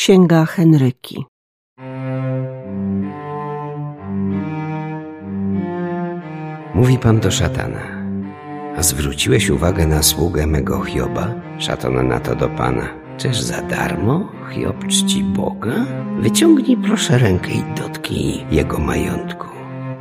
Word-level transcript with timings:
Księga 0.00 0.46
Henryki 0.46 1.24
Mówi 6.74 6.98
pan 6.98 7.20
do 7.20 7.30
szatana. 7.30 7.80
A 8.76 8.82
zwróciłeś 8.82 9.50
uwagę 9.50 9.86
na 9.86 10.02
sługę 10.02 10.46
mego 10.46 10.80
Hioba? 10.80 11.34
Szatan 11.58 12.08
na 12.08 12.20
to 12.20 12.34
do 12.34 12.48
pana. 12.48 12.88
Czyż 13.18 13.40
za 13.40 13.62
darmo 13.62 14.32
Hiob 14.50 14.86
czci 14.86 15.24
Boga? 15.24 15.86
Wyciągnij 16.20 16.76
proszę 16.76 17.18
rękę 17.18 17.50
i 17.50 17.80
dotknij 17.80 18.46
jego 18.50 18.78
majątku. 18.78 19.46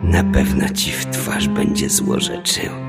Na 0.03 0.23
pewno 0.23 0.69
ci 0.69 0.91
w 0.91 1.05
twarz 1.05 1.47
będzie 1.47 1.89
złorzeczył. 1.89 2.88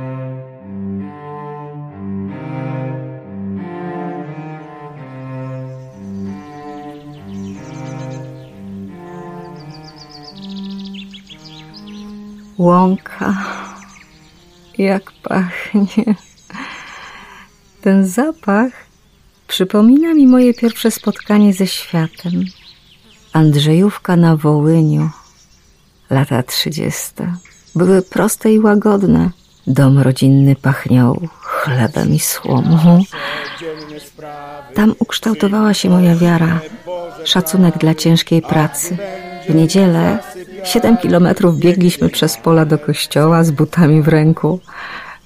Łąka, 12.61 13.35
jak 14.79 15.13
pachnie. 15.23 16.15
Ten 17.81 18.07
zapach 18.07 18.73
przypomina 19.49 20.15
mi 20.15 20.27
moje 20.27 20.55
pierwsze 20.55 20.91
spotkanie 20.91 21.55
ze 21.55 21.67
światem. 21.67 22.45
Andrzejówka 23.33 24.17
na 24.17 24.37
Wołyniu, 24.37 25.11
lata 26.11 26.43
trzydzieste. 26.43 27.35
Były 27.75 28.03
proste 28.03 28.53
i 28.53 28.59
łagodne. 28.59 29.31
Dom 29.67 29.99
rodzinny 29.99 30.57
pachniał 30.57 31.21
chlebem 31.41 32.15
i 32.15 32.19
słomą. 32.19 33.05
Tam 34.75 34.95
ukształtowała 34.99 35.75
się 35.75 35.91
moja 35.91 36.17
wiara, 36.17 36.61
szacunek 37.25 37.79
dla 37.79 37.95
ciężkiej 37.95 38.43
pracy. 38.43 38.97
W 39.49 39.55
niedzielę 39.55 40.19
siedem 40.65 40.97
kilometrów 40.97 41.59
biegliśmy 41.59 42.09
przez 42.09 42.37
pola 42.37 42.65
do 42.65 42.79
kościoła 42.79 43.45
z 43.45 43.51
butami 43.51 44.03
w 44.03 44.09
ręku. 44.09 44.61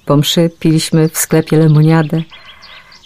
Po 0.05 0.17
mszy 0.17 0.49
piliśmy 0.59 1.09
w 1.09 1.17
sklepie 1.17 1.57
lemoniadę. 1.57 2.21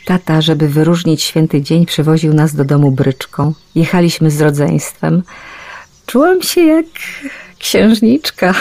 Tata, 0.06 0.42
żeby 0.42 0.68
wyróżnić 0.68 1.23
święty 1.23 1.62
dzień, 1.62 1.86
przywoził 1.86 2.34
nas 2.34 2.56
do 2.56 2.66
domu 2.66 2.92
bryczką. 2.92 3.53
Jechaliśmy 3.76 4.31
z 4.31 4.42
rodzeństwem. 4.42 5.23
Czułam 6.06 6.42
się 6.42 6.62
jak 6.62 6.86
księżniczka. 7.59 8.53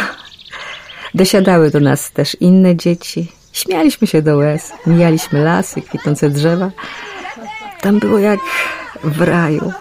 Dosiadały 1.14 1.70
do 1.70 1.80
nas 1.80 2.10
też 2.12 2.36
inne 2.40 2.76
dzieci. 2.76 3.32
Śmialiśmy 3.52 4.06
się 4.06 4.22
do 4.22 4.36
łez, 4.36 4.72
mijaliśmy 4.86 5.44
lasy, 5.44 5.82
kwitnące 5.82 6.30
drzewa. 6.30 6.70
Tam 7.80 7.98
było 7.98 8.18
jak 8.18 8.40
w 9.04 9.22
raju. 9.22 9.72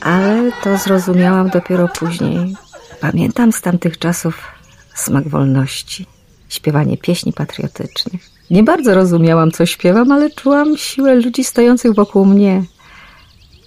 Ale 0.00 0.52
to 0.62 0.78
zrozumiałam 0.78 1.48
dopiero 1.48 1.88
później. 1.88 2.56
Pamiętam 3.02 3.52
z 3.52 3.60
tamtych 3.60 3.98
czasów 3.98 4.48
smak 4.94 5.28
wolności, 5.28 6.06
śpiewanie 6.48 6.96
pieśni 6.96 7.32
patriotycznych. 7.32 8.30
Nie 8.50 8.62
bardzo 8.62 8.94
rozumiałam, 8.94 9.50
co 9.50 9.66
śpiewam, 9.66 10.12
ale 10.12 10.30
czułam 10.30 10.76
siłę 10.76 11.14
ludzi 11.14 11.44
stojących 11.44 11.94
wokół 11.94 12.26
mnie, 12.26 12.64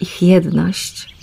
ich 0.02 0.22
jedność. 0.22 1.16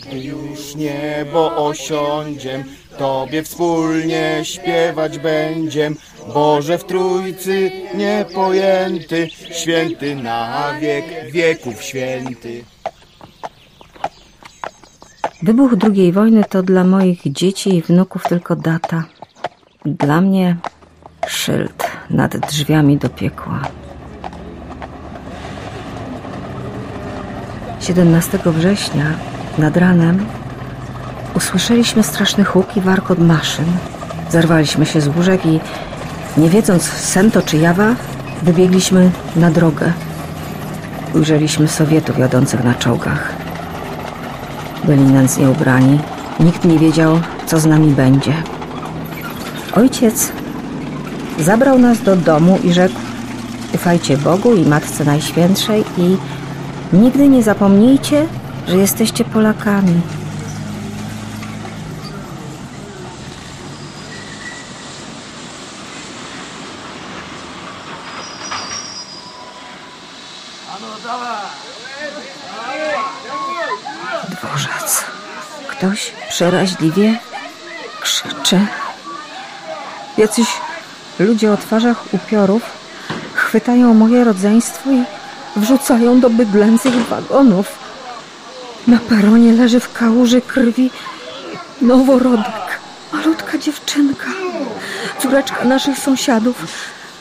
Gdy 0.00 0.18
już 0.18 0.74
niebo 0.74 1.66
osiądziem, 1.66 2.64
Tobie 2.98 3.42
wspólnie 3.42 4.40
śpiewać 4.42 5.18
będziem. 5.18 5.96
Boże 6.34 6.78
w 6.78 6.84
Trójcy 6.84 7.70
niepojęty, 7.94 9.28
święty 9.50 10.16
na 10.16 10.72
wiek 10.80 11.04
wieków 11.32 11.82
święty. 11.82 12.64
Wybuch 15.42 15.72
II 15.82 16.12
wojny 16.12 16.44
to 16.44 16.62
dla 16.62 16.84
moich 16.84 17.32
dzieci 17.32 17.76
i 17.76 17.82
wnuków 17.82 18.22
tylko 18.22 18.56
data. 18.56 19.04
Dla 19.84 20.20
mnie 20.20 20.56
szyld 21.26 21.90
nad 22.10 22.36
drzwiami 22.36 22.96
do 22.96 23.08
piekła. 23.08 23.60
17 27.80 28.38
września 28.46 29.04
nad 29.58 29.76
ranem 29.76 30.26
usłyszeliśmy 31.34 32.02
straszny 32.02 32.44
huk 32.44 32.76
i 32.76 32.80
warkot 32.80 33.18
maszyn. 33.18 33.66
Zerwaliśmy 34.30 34.86
się 34.86 35.00
z 35.00 35.16
łóżek 35.16 35.46
i 35.46 35.60
nie 36.36 36.50
wiedząc 36.50 36.82
sen 36.82 37.30
to 37.30 37.42
czy 37.42 37.56
jawa, 37.56 37.94
wybiegliśmy 38.42 39.10
na 39.36 39.50
drogę. 39.50 39.92
Ujrzeliśmy 41.14 41.68
Sowietów 41.68 42.18
jadących 42.18 42.64
na 42.64 42.74
czołgach. 42.74 43.37
Byli 44.88 45.02
nędznie 45.02 45.50
ubrani. 45.50 45.98
Nikt 46.40 46.64
nie 46.64 46.78
wiedział, 46.78 47.20
co 47.46 47.60
z 47.60 47.66
nami 47.66 47.92
będzie. 47.92 48.32
Ojciec 49.74 50.32
zabrał 51.38 51.78
nas 51.78 52.02
do 52.02 52.16
domu 52.16 52.58
i 52.64 52.72
rzekł: 52.72 52.94
Ufajcie 53.74 54.16
Bogu 54.16 54.54
i 54.54 54.66
Matce 54.66 55.04
Najświętszej 55.04 55.84
i 55.98 56.16
nigdy 56.92 57.28
nie 57.28 57.42
zapomnijcie, 57.42 58.26
że 58.68 58.76
jesteście 58.76 59.24
Polakami. 59.24 60.00
Dworzec. 74.28 75.04
Ktoś 75.68 76.12
przeraźliwie 76.38 77.18
krzyczy. 78.00 78.60
Jacyś 80.18 80.46
ludzie 81.18 81.52
o 81.52 81.56
twarzach 81.56 82.14
upiorów 82.14 82.62
chwytają 83.34 83.94
moje 83.94 84.24
rodzeństwo 84.24 84.90
i 84.90 85.02
wrzucają 85.56 86.20
do 86.20 86.30
bydlęcych 86.30 86.94
wagonów. 86.94 87.66
Na 88.86 88.98
peronie 88.98 89.52
leży 89.52 89.80
w 89.80 89.92
kałuży 89.92 90.40
krwi 90.40 90.90
noworodek, 91.80 92.80
malutka 93.12 93.58
dziewczynka, 93.58 94.30
córeczka 95.22 95.64
naszych 95.64 95.98
sąsiadów. 95.98 96.64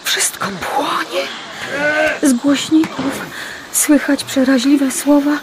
Wszystko 0.04 0.48
płonie. 0.48 1.24
Z 2.24 2.34
głośników 2.34 3.22
słychać 3.72 4.24
przeraźliwe 4.24 4.92
słowa. 4.92 5.38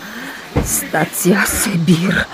Stacja 0.64 1.46
Sybir. 1.46 2.24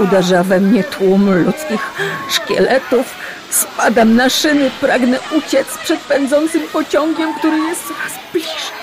Uderza 0.00 0.42
we 0.42 0.60
mnie 0.60 0.84
tłum 0.84 1.44
ludzkich 1.44 1.92
szkieletów. 2.28 3.06
Spadam 3.50 4.16
na 4.16 4.28
szyny, 4.28 4.70
pragnę 4.80 5.18
uciec 5.38 5.78
przed 5.78 6.00
pędzącym 6.00 6.62
pociągiem, 6.72 7.34
który 7.34 7.58
jest 7.58 7.88
coraz 7.88 8.12
bliżej. 8.32 8.80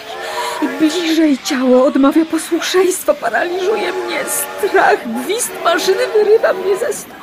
I 0.61 0.67
bliżej 0.79 1.37
ciało 1.43 1.85
odmawia 1.85 2.25
posłuszeństwa, 2.25 3.13
paraliżuje 3.13 3.93
mnie 3.93 4.19
strach. 4.25 5.23
Gwizd 5.23 5.51
maszyny 5.63 6.07
wyrywa 6.07 6.53
mnie 6.53 6.77
ze 6.77 6.93
snu. 6.93 7.13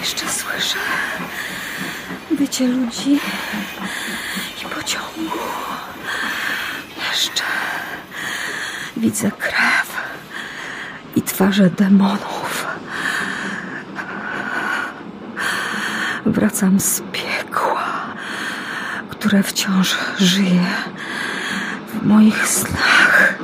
Jeszcze 0.00 0.24
słyszę 0.28 0.78
bycie 2.30 2.66
ludzi 2.66 3.20
i 4.62 4.64
pociągu. 4.74 5.38
Jeszcze 7.10 7.42
widzę 8.96 9.30
krew 9.38 9.95
twarze 11.36 11.70
demonów. 11.70 12.66
Wracam 16.26 16.80
z 16.80 17.02
piekła, 17.12 17.84
które 19.10 19.42
wciąż 19.42 19.96
żyje 20.18 20.66
w 21.88 22.06
moich 22.06 22.48
snach. 22.48 23.34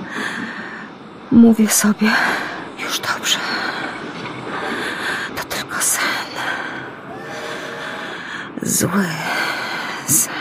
Mówię 1.30 1.68
sobie, 1.68 2.10
już 2.84 3.00
dobrze. 3.00 3.38
To 5.36 5.44
tylko 5.44 5.80
sen. 5.80 6.32
Zły 8.62 9.06
sen. 10.06 10.32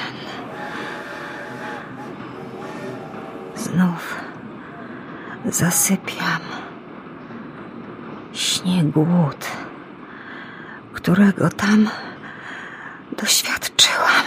Znów 3.55 4.15
zasypiam. 5.45 6.50
Śnie 8.61 8.83
głód, 8.83 9.45
którego 10.93 11.49
tam 11.49 11.89
doświadczyłam. 13.11 14.25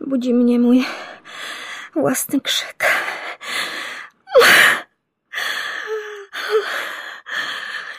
Budzi 0.00 0.34
mnie 0.34 0.58
mój 0.58 0.86
własny 1.94 2.40
krzyk. 2.40 2.84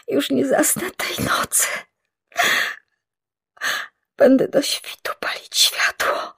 Już 0.08 0.30
nie 0.30 0.46
zasnę 0.46 0.92
tej 0.92 1.26
nocy. 1.26 1.68
Będę 4.18 4.48
do 4.48 4.62
świtu 4.62 5.12
palić 5.20 5.58
światło. 5.58 6.34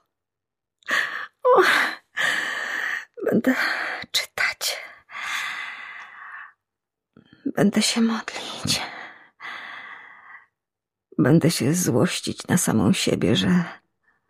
Będę 3.24 3.54
czytać. 4.12 4.78
Będę 7.56 7.82
się 7.82 8.00
modlić. 8.00 8.82
Będę 11.18 11.50
się 11.50 11.74
złościć 11.74 12.46
na 12.48 12.58
samą 12.58 12.92
siebie, 12.92 13.36
że 13.36 13.64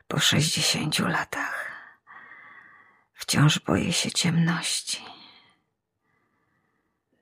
po 0.08 0.18
sześćdziesięciu 0.18 1.08
latach 1.08 1.70
wciąż 3.30 3.58
boję 3.58 3.92
się 3.92 4.10
ciemności. 4.10 5.04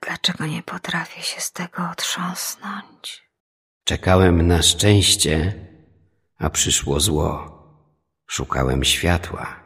Dlaczego 0.00 0.47
nie 0.47 0.62
potrafię 0.62 1.23
się 1.23 1.41
z 1.41 1.53
tego 1.53 1.91
otrząsnąć? 1.91 3.29
Czekałem 3.85 4.47
na 4.47 4.62
szczęście, 4.62 5.55
a 6.38 6.50
przyszło 6.50 7.00
zło. 7.00 7.59
Szukałem 8.26 8.85
światła, 8.85 9.61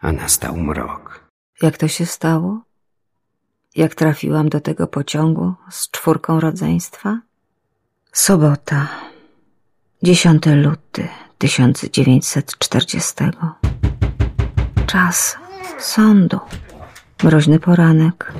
a 0.00 0.12
nastał 0.12 0.56
mrok. 0.56 1.23
Jak 1.64 1.78
to 1.78 1.88
się 1.88 2.06
stało? 2.06 2.60
Jak 3.76 3.94
trafiłam 3.94 4.48
do 4.48 4.60
tego 4.60 4.86
pociągu 4.86 5.54
z 5.70 5.90
czwórką 5.90 6.40
rodzeństwa? 6.40 7.20
Sobota, 8.12 8.88
10 10.02 10.46
luty 10.46 11.08
1940. 11.38 13.12
Czas 14.86 15.36
sądu. 15.78 16.40
Mroźny 17.22 17.60
poranek. 17.60 18.32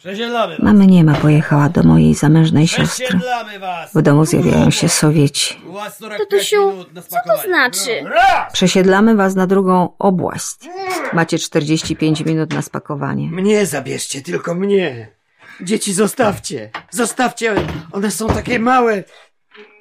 Przesiedlamy 0.00 0.56
was. 0.56 0.64
Mamy 0.64 0.86
nie 0.86 1.04
ma 1.04 1.14
pojechała 1.14 1.68
do 1.68 1.82
mojej 1.82 2.14
zamężnej 2.14 2.68
siostry. 2.68 3.06
Przesiedlamy 3.06 3.58
was. 3.58 3.90
W 3.94 4.02
domu 4.02 4.24
zjawiają 4.24 4.70
się 4.70 4.88
Sowieci. 4.88 5.60
U 5.66 5.72
was 5.72 5.96
45 5.96 6.30
Tatusiu, 6.30 6.70
minut 6.70 6.92
na 6.94 7.02
co 7.02 7.16
to 7.26 7.42
znaczy? 7.42 8.04
Przesiedlamy 8.52 9.14
was 9.14 9.34
na 9.34 9.46
drugą 9.46 9.88
obłaść. 9.98 10.56
Macie 11.12 11.38
45 11.38 12.20
minut 12.20 12.52
na 12.52 12.62
spakowanie. 12.62 13.30
Mnie 13.30 13.66
zabierzcie, 13.66 14.22
tylko 14.22 14.54
mnie. 14.54 15.08
Dzieci 15.60 15.92
zostawcie. 15.92 16.70
Zostawcie, 16.90 17.54
one 17.92 18.10
są 18.10 18.28
takie 18.28 18.58
małe. 18.58 19.04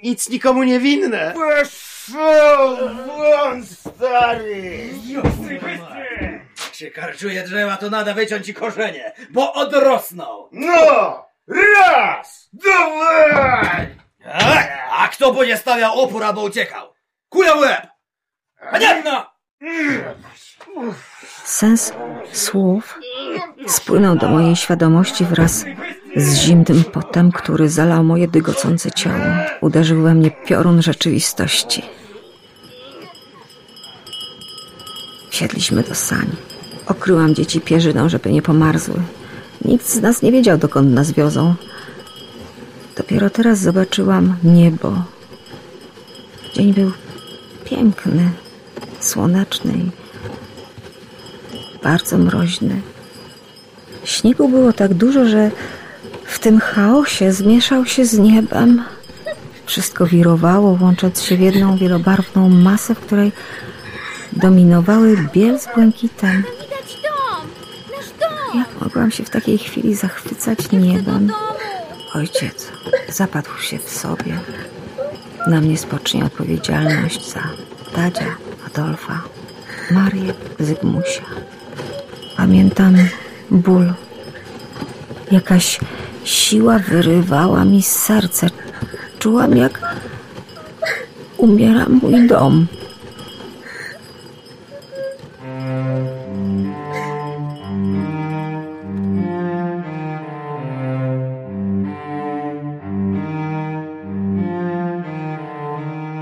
Nic 0.04 0.30
nikomu 0.30 0.64
nie 0.64 0.80
winne. 0.80 1.34
Włącz, 2.08 3.66
stary! 3.68 4.90
Jak 5.08 5.26
się 6.80 6.92
karczuje 6.92 7.44
drzewa, 7.44 7.78
to 7.78 7.90
nada 7.90 8.14
wyciąć 8.14 8.50
i 8.50 8.54
korzenie, 8.54 9.14
bo 9.30 9.54
odrosną. 9.54 10.50
No! 10.52 11.26
Raz! 11.48 12.50
Dawaj! 12.54 13.98
A, 14.26 15.04
a 15.04 15.08
kto 15.08 15.34
będzie 15.34 15.58
stawiał 15.58 16.00
opór 16.00 16.24
albo 16.24 16.42
uciekał? 16.42 16.94
Kuja 17.30 17.56
w 17.56 17.60
łeb! 17.60 17.88
A 18.72 18.78
nie, 18.78 19.04
no! 19.04 19.26
Sens 21.44 21.94
słów 22.34 23.00
spłynął 23.68 24.16
do 24.16 24.30
mojej 24.30 24.56
świadomości 24.56 25.26
wraz 25.26 25.66
z 26.16 26.36
zimnym 26.36 26.84
potem, 26.94 27.32
który 27.32 27.70
zalał 27.70 28.04
moje 28.04 28.28
dygocące 28.28 28.92
ciało. 28.92 29.26
Uderzył 29.62 30.02
we 30.02 30.16
mnie 30.16 30.32
piorun 30.32 30.82
rzeczywistości. 30.82 31.84
Wsiedliśmy 35.30 35.84
do 35.84 35.96
sani. 35.96 36.49
Okryłam 36.90 37.36
dzieci 37.36 37.62
pierzyną, 37.62 38.10
żeby 38.10 38.32
nie 38.32 38.42
pomarzły. 38.42 38.96
Nikt 39.66 39.90
z 39.90 40.02
nas 40.02 40.22
nie 40.22 40.32
wiedział, 40.32 40.58
dokąd 40.58 40.94
nas 40.94 41.12
wiozą. 41.12 41.56
Dopiero 42.98 43.30
teraz 43.30 43.60
zobaczyłam 43.60 44.36
niebo. 44.44 45.04
Dzień 46.54 46.74
był 46.74 46.92
piękny, 47.66 48.30
słoneczny 49.00 49.74
i 49.74 49.90
bardzo 51.84 52.18
mroźny. 52.18 52.82
Śniegu 54.04 54.50
było 54.50 54.74
tak 54.74 54.94
dużo, 54.94 55.26
że 55.26 55.52
w 56.26 56.40
tym 56.40 56.60
chaosie 56.60 57.32
zmieszał 57.32 57.86
się 57.86 58.06
z 58.06 58.18
niebem. 58.20 58.84
Wszystko 59.66 60.06
wirowało, 60.06 60.78
łącząc 60.82 61.22
się 61.22 61.38
w 61.38 61.40
jedną 61.40 61.78
wielobarwną 61.78 62.50
masę, 62.50 62.96
w 62.96 63.00
której 63.00 63.32
dominowały 64.34 65.18
biel 65.34 65.60
z 65.60 65.68
błękitem. 65.76 66.44
Widać 66.62 67.02
dom! 67.04 67.48
Nasz 67.98 68.10
dom! 68.20 68.60
Jak 68.60 68.68
mogłam 69.00 69.12
się 69.12 69.24
w 69.24 69.30
takiej 69.30 69.58
chwili 69.58 69.96
zachwycać 69.96 70.72
niebem? 70.72 71.32
Ojciec 72.14 72.72
zapadł 73.10 73.50
się 73.62 73.80
w 73.80 73.90
sobie. 73.90 74.40
Na 75.48 75.62
mnie 75.62 75.78
spocznie 75.78 76.26
odpowiedzialność 76.26 77.32
za 77.32 77.44
Tadzia, 77.96 78.36
Adolfa, 78.68 79.22
Marię, 79.92 80.34
Zygmusia. 80.60 81.22
Pamiętam 82.38 82.96
ból. 83.52 83.94
Jakaś 85.32 85.80
siła 86.24 86.80
wyrywała 86.80 87.66
mi 87.66 87.84
z 87.84 87.92
serca. 87.92 88.48
Czułam, 89.20 89.58
jak 89.58 89.82
umiera 91.38 91.86
mój 91.90 92.28
dom. 92.28 92.68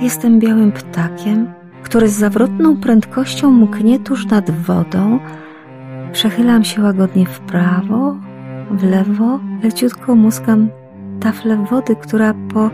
Jestem 0.01 0.39
białym 0.39 0.71
ptakiem, 0.71 1.53
który 1.83 2.09
z 2.09 2.13
zawrotną 2.13 2.77
prędkością 2.77 3.51
mknie 3.51 3.99
tuż 3.99 4.25
nad 4.25 4.51
wodą. 4.51 5.19
Przechylam 6.11 6.63
się 6.63 6.81
łagodnie 6.81 7.25
w 7.25 7.39
prawo, 7.39 8.15
w 8.71 8.83
lewo, 8.83 9.39
leciutko 9.63 10.15
muskam 10.15 10.69
taflę 11.19 11.65
wody, 11.69 11.95
która 11.95 12.33
po 12.53 12.69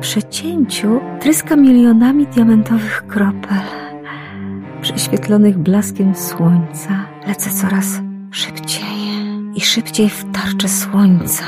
przecięciu 0.00 1.00
tryska 1.20 1.56
milionami 1.56 2.26
diamentowych 2.26 3.06
kropel. 3.06 3.62
Prześwietlonych 4.82 5.58
blaskiem 5.58 6.14
słońca 6.14 7.04
lecę 7.26 7.50
coraz 7.50 8.00
szybciej 8.30 8.84
i 9.54 9.60
szybciej 9.60 10.08
w 10.08 10.24
tarczę 10.32 10.68
słońca. 10.68 11.44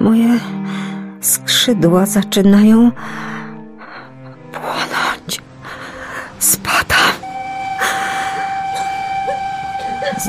Moje 0.00 0.38
skrzydła 1.20 2.06
zaczynają 2.06 2.90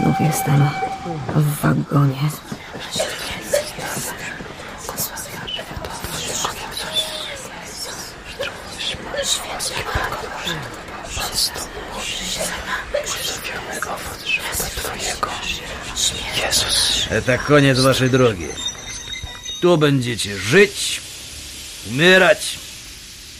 Znów 0.02 0.20
jestem 0.20 0.68
w 1.34 1.60
wagonie. 1.60 2.30
Это 17.10 17.38
koniec 17.38 17.80
waszej 17.80 18.10
drogi. 18.10 18.48
Tu 19.60 19.78
będziecie 19.78 20.38
żyć, 20.38 21.00
umierać 21.90 22.58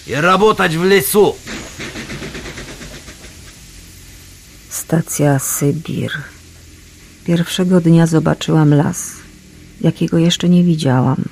i 0.06 0.14
работать 0.14 0.72
w 0.76 0.84
lesu. 0.84 1.36
Stacja 4.70 5.38
Sybir. 5.38 6.31
Pierwszego 7.25 7.81
dnia 7.81 8.07
zobaczyłam 8.07 8.73
las, 8.73 9.15
jakiego 9.81 10.17
jeszcze 10.17 10.49
nie 10.49 10.63
widziałam. 10.63 11.23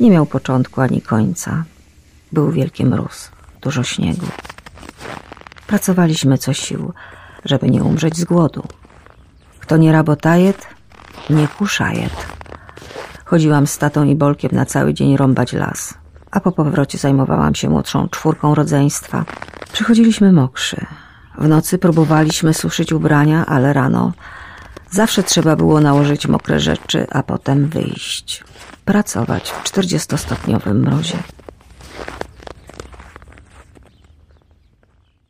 Nie 0.00 0.10
miał 0.10 0.26
początku 0.26 0.80
ani 0.80 1.02
końca. 1.02 1.64
Był 2.32 2.50
wielki 2.50 2.84
mróz, 2.84 3.30
dużo 3.60 3.82
śniegu. 3.82 4.26
Pracowaliśmy 5.66 6.38
co 6.38 6.52
sił, 6.52 6.92
żeby 7.44 7.70
nie 7.70 7.84
umrzeć 7.84 8.16
z 8.16 8.24
głodu. 8.24 8.62
Kto 9.60 9.76
nie 9.76 9.92
rabotajet, 9.92 10.66
nie 11.30 11.48
kuszajet. 11.48 12.26
Chodziłam 13.24 13.66
z 13.66 13.78
tatą 13.78 14.04
i 14.04 14.14
Bolkiem 14.14 14.50
na 14.52 14.66
cały 14.66 14.94
dzień 14.94 15.16
rąbać 15.16 15.52
las, 15.52 15.94
a 16.30 16.40
po 16.40 16.52
powrocie 16.52 16.98
zajmowałam 16.98 17.54
się 17.54 17.70
młodszą 17.70 18.08
czwórką 18.08 18.54
rodzeństwa. 18.54 19.24
Przychodziliśmy 19.72 20.32
mokrzy. 20.32 20.86
W 21.38 21.48
nocy 21.48 21.78
próbowaliśmy 21.78 22.54
suszyć 22.54 22.92
ubrania, 22.92 23.46
ale 23.46 23.72
rano 23.72 24.12
zawsze 24.90 25.22
trzeba 25.22 25.56
było 25.56 25.80
nałożyć 25.80 26.26
mokre 26.26 26.60
rzeczy, 26.60 27.06
a 27.10 27.22
potem 27.22 27.68
wyjść. 27.68 28.44
Pracować 28.84 29.50
w 29.50 29.64
40-stopniowym 29.64 30.74
mrozie. 30.74 31.18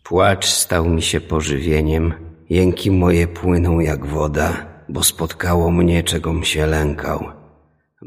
Płacz 0.03 0.47
stał 0.47 0.89
mi 0.89 1.03
się 1.03 1.21
pożywieniem, 1.21 2.15
jęki 2.51 2.91
moje 2.91 3.27
płyną 3.27 3.81
jak 3.81 4.07
woda, 4.07 4.67
bo 4.89 5.03
spotkało 5.03 5.71
mnie, 5.71 6.03
czegom 6.03 6.45
się 6.45 6.67
lękał. 6.67 7.25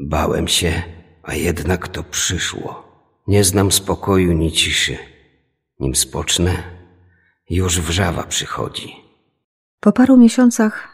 Bałem 0.00 0.48
się, 0.48 0.82
a 1.22 1.34
jednak 1.34 1.88
to 1.88 2.02
przyszło. 2.02 2.92
Nie 3.26 3.44
znam 3.44 3.72
spokoju 3.72 4.32
ni 4.32 4.52
ciszy. 4.52 4.98
Nim 5.80 5.94
spocznę, 5.94 6.62
już 7.50 7.80
wrzawa 7.80 8.22
przychodzi. 8.22 8.96
Po 9.80 9.92
paru 9.92 10.16
miesiącach 10.16 10.91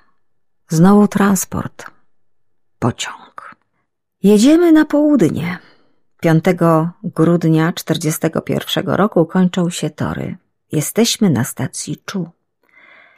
Znowu 0.71 1.09
transport. 1.09 1.87
Pociąg. 2.79 3.57
Jedziemy 4.23 4.73
na 4.73 4.85
południe. 4.85 5.59
5 6.21 6.45
grudnia 7.05 7.73
41 7.73 8.89
roku 8.89 9.27
kończą 9.27 9.71
się 9.71 9.91
tory. 9.91 10.37
Jesteśmy 10.73 11.31
na 11.31 11.45
stacji 11.45 11.97
Czu. 12.05 12.31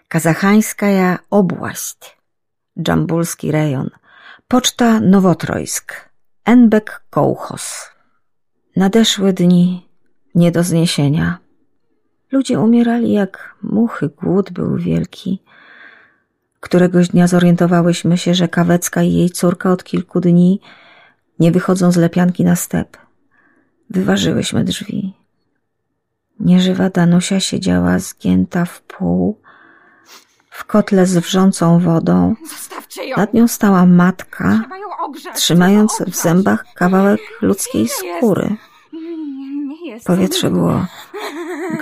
Kazachańska 0.08 0.86
obłaść. 1.30 2.18
Dżambulski 2.82 3.52
rejon. 3.52 3.90
Poczta 4.48 5.00
Nowotrojsk. 5.00 6.10
Enbek 6.44 7.02
Kołchos. 7.10 7.90
Nadeszły 8.76 9.32
dni 9.32 9.88
nie 10.34 10.52
do 10.52 10.62
zniesienia. 10.62 11.38
Ludzie 12.32 12.60
umierali 12.60 13.12
jak 13.12 13.54
muchy, 13.62 14.08
głód 14.08 14.50
był 14.50 14.76
wielki. 14.76 15.42
Któregoś 16.60 17.08
dnia 17.08 17.26
zorientowałyśmy 17.26 18.18
się, 18.18 18.34
że 18.34 18.48
Kawecka 18.48 19.02
i 19.02 19.12
jej 19.12 19.30
córka 19.30 19.72
od 19.72 19.84
kilku 19.84 20.20
dni 20.20 20.60
nie 21.38 21.52
wychodzą 21.52 21.92
z 21.92 21.96
lepianki 21.96 22.44
na 22.44 22.56
step. 22.56 22.96
Wyważyłyśmy 23.90 24.64
drzwi. 24.64 25.14
Nieżywa 26.40 26.90
Danusia 26.90 27.40
siedziała 27.40 27.98
zgięta 27.98 28.64
w 28.64 28.80
pół, 28.82 29.40
w 30.50 30.64
kotle 30.64 31.06
z 31.06 31.18
wrzącą 31.18 31.78
wodą. 31.78 32.34
Nad 33.16 33.34
nią 33.34 33.48
stała 33.48 33.86
matka, 33.86 34.64
trzymając 35.34 36.02
w 36.06 36.16
zębach 36.16 36.64
kawałek 36.74 37.20
ludzkiej 37.42 37.88
skóry. 37.88 38.56
Powietrze 40.06 40.50
było 40.50 40.86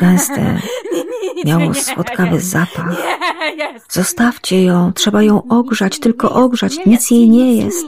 gęste, 0.01 0.61
miało 1.47 1.75
słodkawy 1.75 2.41
zapach. 2.41 2.97
Zostawcie 3.91 4.65
ją, 4.65 4.93
trzeba 4.93 5.23
ją 5.23 5.49
ogrzać, 5.49 5.99
tylko 5.99 6.31
ogrzać, 6.31 6.87
nic 6.87 7.11
jej 7.11 7.29
nie 7.29 7.57
jest. 7.57 7.87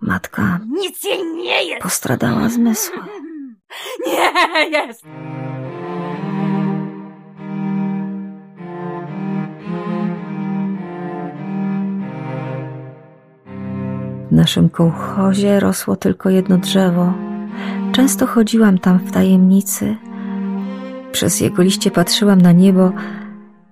Matka 0.00 0.60
postradała 1.82 2.48
zmysły. 2.48 2.96
Nie 4.06 4.70
jest! 4.70 5.04
W 14.30 14.32
naszym 14.32 14.68
kołchozie 14.68 15.60
rosło 15.60 15.96
tylko 15.96 16.30
jedno 16.30 16.58
drzewo. 16.58 17.29
Często 17.92 18.26
chodziłam 18.26 18.78
tam 18.78 18.98
w 18.98 19.12
tajemnicy. 19.12 19.96
Przez 21.12 21.40
jego 21.40 21.62
liście 21.62 21.90
patrzyłam 21.90 22.40
na 22.40 22.52
niebo. 22.52 22.92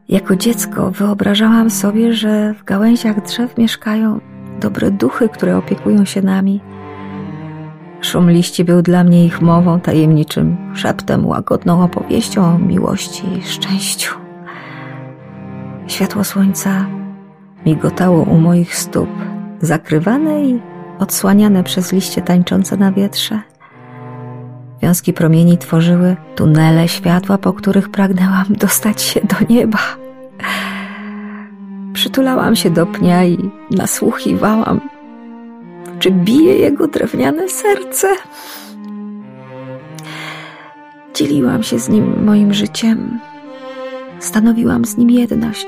Jako 0.09 0.37
dziecko 0.37 0.91
wyobrażałam 0.91 1.71
sobie, 1.71 2.13
że 2.13 2.55
w 2.55 2.65
gałęziach 2.65 3.25
drzew 3.25 3.59
mieszkają 3.59 4.21
dobre 4.61 4.91
duchy, 4.91 5.29
które 5.29 5.57
opiekują 5.57 6.05
się 6.05 6.23
nami. 6.23 6.61
Szum 8.01 8.31
liści 8.31 8.65
był 8.65 8.83
dla 8.83 9.05
mnie 9.05 9.27
ich 9.27 9.43
mową, 9.43 9.81
tajemniczym 9.81 10.57
szeptem, 10.75 11.27
łagodną 11.27 11.83
opowieścią 11.83 12.55
o 12.55 12.59
miłości 12.59 13.23
i 13.39 13.43
szczęściu. 13.43 14.15
Światło 15.87 16.25
słońca 16.25 16.87
migotało 17.67 18.23
u 18.23 18.39
moich 18.39 18.77
stóp, 18.77 19.09
zakrywane 19.61 20.45
i 20.45 20.61
odsłaniane 20.99 21.65
przez 21.65 21.93
liście 21.93 22.23
tańczące 22.23 22.77
na 22.77 22.93
wietrze. 22.93 23.41
Wiązki 24.83 25.13
promieni 25.13 25.59
tworzyły 25.59 26.17
tunele 26.35 26.89
światła, 26.89 27.39
po 27.39 27.53
których 27.53 27.89
pragnęłam 27.89 28.45
dostać 28.65 29.03
się 29.03 29.21
do 29.21 29.55
nieba. 29.55 29.79
Przytulałam 31.93 32.57
się 32.57 32.71
do 32.71 32.87
pnia 32.87 33.25
i 33.25 33.51
nasłuchiwałam, 33.71 34.81
czy 35.99 36.11
bije 36.11 36.59
jego 36.59 36.89
drewniane 36.89 37.49
serce. 37.49 38.09
Dzieliłam 41.15 41.63
się 41.63 41.79
z 41.79 41.89
nim 41.89 42.25
moim 42.25 42.55
życiem. 42.55 43.19
Stanowiłam 44.19 44.85
z 44.85 44.97
nim 44.97 45.11
jedność. 45.11 45.67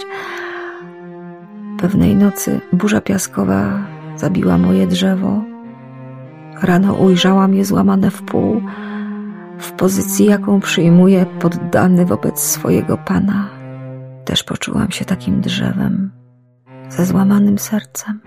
Pewnej 1.78 2.16
nocy 2.16 2.60
burza 2.72 3.00
piaskowa 3.00 3.86
zabiła 4.16 4.58
moje 4.58 4.86
drzewo. 4.86 5.42
Rano 6.62 6.94
ujrzałam 6.94 7.54
je 7.54 7.64
złamane 7.64 8.10
w 8.10 8.22
pół, 8.22 8.62
w 9.60 9.72
pozycji, 9.72 10.26
jaką 10.26 10.60
przyjmuje 10.60 11.26
poddany 11.26 12.06
wobec 12.06 12.40
swojego 12.40 12.98
pana. 12.98 13.50
Też 14.24 14.42
poczułam 14.42 14.90
się 14.90 15.04
takim 15.04 15.40
drzewem, 15.40 16.10
ze 16.88 17.06
złamanym 17.06 17.58
sercem. 17.58 18.20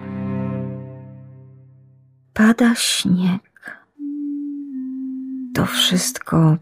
Pada 2.34 2.76
śnieg. 2.76 3.80
To 5.54 5.66
wszystko 5.66 6.58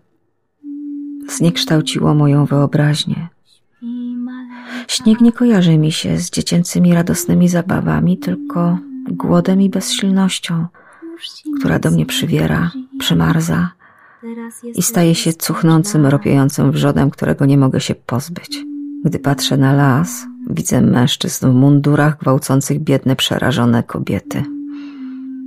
zniekształciło 1.29 2.13
moją 2.13 2.45
wyobraźnię. 2.45 3.27
Śnieg 4.87 5.21
nie 5.21 5.31
kojarzy 5.31 5.77
mi 5.77 5.91
się 5.91 6.17
z 6.17 6.29
dziecięcymi 6.29 6.93
radosnymi 6.93 7.47
zabawami, 7.47 8.17
tylko 8.17 8.77
głodem 9.11 9.61
i 9.61 9.69
bezsilnością, 9.69 10.67
która 11.59 11.79
do 11.79 11.91
mnie 11.91 12.05
przywiera, 12.05 12.71
przymarza 12.99 13.71
i 14.75 14.81
staje 14.81 15.15
się 15.15 15.33
cuchnącym, 15.33 16.05
ropiejącym 16.05 16.71
wrzodem, 16.71 17.09
którego 17.09 17.45
nie 17.45 17.57
mogę 17.57 17.79
się 17.79 17.95
pozbyć. 17.95 18.57
Gdy 19.05 19.19
patrzę 19.19 19.57
na 19.57 19.73
las, 19.73 20.25
widzę 20.49 20.81
mężczyzn 20.81 21.51
w 21.51 21.53
mundurach 21.53 22.17
gwałcących 22.17 22.79
biedne, 22.79 23.15
przerażone 23.15 23.83
kobiety. 23.83 24.43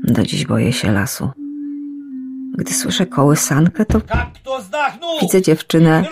Do 0.05 0.23
dziś 0.23 0.47
boję 0.47 0.73
się 0.73 0.93
lasu. 0.93 1.31
Gdy 2.59 2.73
słyszę 2.73 3.07
kołysankę, 3.07 3.85
to 3.87 4.01
widzę 5.21 5.43
dziewczynę! 5.43 6.03
Nie 6.03 6.09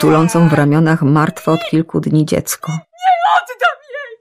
tulącą 0.00 0.48
w 0.48 0.52
ramionach 0.52 1.02
martwe 1.02 1.52
od 1.52 1.64
kilku 1.64 2.00
dni 2.00 2.26
dziecko. 2.26 2.72
Oddam 2.72 3.78
jej! 3.90 4.18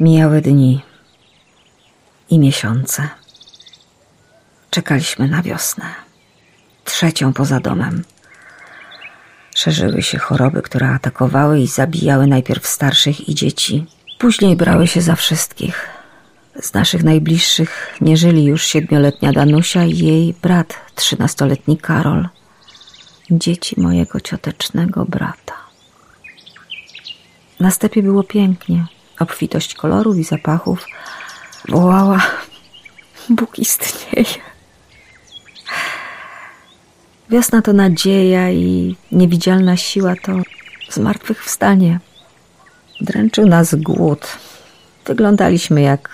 Mijały 0.00 0.40
dni 0.40 0.80
i 2.30 2.38
miesiące. 2.38 3.08
Czekaliśmy 4.70 5.28
na 5.28 5.42
wiosnę. 5.42 5.84
Trzecią 6.84 7.32
poza 7.32 7.60
domem. 7.60 8.04
Szerzyły 9.54 10.02
się 10.02 10.18
choroby, 10.18 10.62
które 10.62 10.88
atakowały 10.88 11.60
i 11.60 11.66
zabijały 11.66 12.26
najpierw 12.26 12.66
starszych 12.66 13.28
i 13.28 13.34
dzieci. 13.34 13.86
Później 14.18 14.56
brały 14.56 14.86
się 14.86 15.00
za 15.00 15.16
wszystkich. 15.16 15.88
Z 16.60 16.74
naszych 16.74 17.04
najbliższych 17.04 17.96
nie 18.00 18.16
żyli 18.16 18.44
już 18.44 18.66
siedmioletnia 18.66 19.32
Danusia 19.32 19.84
i 19.84 19.98
jej 19.98 20.34
brat, 20.42 20.74
trzynastoletni 20.94 21.78
Karol. 21.78 22.28
Dzieci 23.30 23.80
mojego 23.80 24.20
ciotecznego 24.20 25.04
brata. 25.04 25.54
Na 27.60 27.70
stepie 27.70 28.02
było 28.02 28.22
pięknie. 28.22 28.86
Obfitość 29.20 29.74
kolorów 29.74 30.18
i 30.18 30.24
zapachów 30.24 30.86
wołała 31.68 32.20
Bóg 33.28 33.58
istnieje. 33.58 34.24
Wiosna 37.30 37.62
to 37.62 37.72
nadzieja 37.72 38.50
i 38.50 38.96
niewidzialna 39.12 39.76
siła 39.76 40.14
to 40.22 40.32
zmartwychwstanie. 40.90 42.00
Dręczył 43.00 43.46
nas 43.46 43.74
głód. 43.74 44.26
Wyglądaliśmy 45.04 45.80
jak 45.80 46.08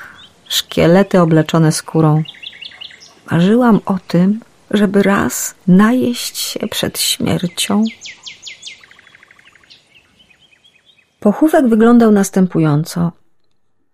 szkielety 0.48 1.20
obleczone 1.20 1.72
skórą. 1.72 2.22
Marzyłam 3.30 3.80
o 3.86 3.98
tym, 4.08 4.40
żeby 4.70 5.02
raz 5.02 5.54
najeść 5.66 6.36
się 6.36 6.68
przed 6.68 6.98
śmiercią. 6.98 7.84
Pochówek 11.20 11.68
wyglądał 11.68 12.12
następująco. 12.12 13.12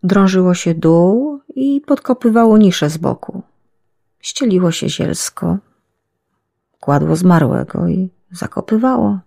Drążyło 0.02 0.54
się 0.54 0.74
dół 0.74 1.40
i 1.54 1.80
podkopywało 1.86 2.58
nisze 2.58 2.90
z 2.90 2.96
boku. 2.96 3.42
Ścieliło 4.20 4.72
się 4.72 4.88
zielsko, 4.88 5.58
kładło 6.80 7.16
zmarłego 7.16 7.88
i 7.88 8.08
zakopywało. 8.30 9.18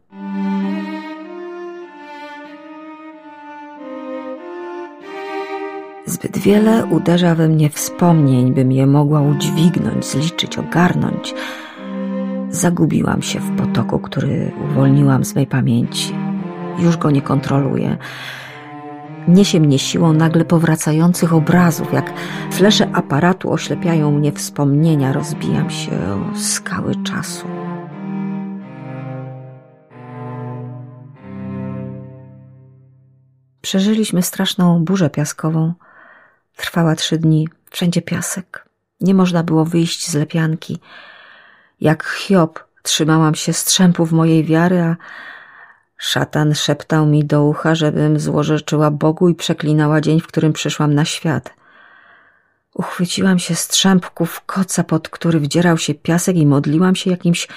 Zbyt 6.06 6.38
wiele 6.38 6.86
uderza 6.86 7.36
we 7.36 7.48
mnie 7.48 7.70
wspomnień, 7.70 8.54
bym 8.54 8.72
je 8.72 8.88
mogła 8.88 9.22
udźwignąć, 9.22 10.06
zliczyć, 10.06 10.58
ogarnąć. 10.58 11.34
Zagubiłam 12.50 13.22
się 13.22 13.40
w 13.40 13.58
potoku, 13.58 14.00
który 14.00 14.52
uwolniłam 14.66 15.26
z 15.26 15.36
mej 15.36 15.48
pamięci. 15.48 16.14
Już 16.80 16.98
go 16.98 17.12
nie 17.12 17.22
kontroluję. 17.22 17.98
Niesie 19.27 19.60
mnie 19.60 19.80
siłą 19.80 20.13
nagle 20.13 20.46
powracających 20.46 21.34
obrazów, 21.34 21.94
jak 21.94 22.13
flesze 22.51 22.89
aparatu 22.94 23.51
oślepiają 23.51 24.12
mnie 24.12 24.32
wspomnienia, 24.32 25.13
rozbijam 25.13 25.70
się 25.70 25.92
o 25.92 26.39
skały 26.39 26.96
czasu. 27.03 27.48
Przeżyliśmy 33.62 34.22
straszną 34.22 34.84
burzę 34.84 35.10
piaskową. 35.10 35.74
Trwała 36.56 36.96
trzy 36.96 37.18
dni, 37.18 37.48
wszędzie 37.72 38.01
piasek. 38.01 38.65
Nie 39.01 39.13
można 39.13 39.44
było 39.44 39.65
wyjść 39.65 40.10
z 40.10 40.15
lepianki. 40.15 40.80
Jak 41.82 42.03
Hiob 42.03 42.63
trzymałam 42.82 43.36
się 43.36 43.53
strzępów 43.53 44.12
mojej 44.12 44.44
wiary, 44.44 44.82
a 44.82 44.96
szatan 46.04 46.56
szeptał 46.56 47.06
mi 47.06 47.26
do 47.26 47.44
ucha, 47.44 47.76
żebym 47.76 48.20
złorzeczyła 48.20 48.92
Bogu 48.92 49.30
i 49.30 49.36
przeklinała 49.36 50.02
dzień, 50.02 50.20
w 50.20 50.28
którym 50.28 50.54
przyszłam 50.54 50.94
na 50.94 51.06
świat. 51.06 51.54
Uchwyciłam 52.74 53.40
się 53.40 53.56
strzępków 53.56 54.42
koca, 54.46 54.84
pod 54.84 55.10
który 55.10 55.40
wdzierał 55.40 55.78
się 55.78 55.94
piasek 55.94 56.36
i 56.36 56.46
modliłam 56.46 56.96
się 56.96 57.10
jakimś 57.12 57.48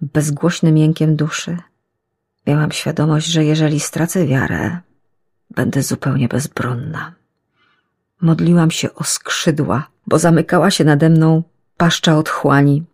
bezgłośnym 0.00 0.78
jękiem 0.78 1.16
duszy. 1.16 1.56
Miałam 2.46 2.72
świadomość, 2.72 3.26
że 3.26 3.44
jeżeli 3.44 3.80
stracę 3.80 4.26
wiarę, 4.26 4.78
będę 5.50 5.82
zupełnie 5.82 6.28
bezbronna. 6.28 7.12
Modliłam 8.20 8.70
się 8.70 8.94
o 8.94 9.04
skrzydła, 9.04 9.88
bo 10.06 10.18
zamykała 10.18 10.70
się 10.70 10.84
nade 10.84 11.08
mną 11.10 11.42
paszcza 11.76 12.16
otchłani. 12.16 12.84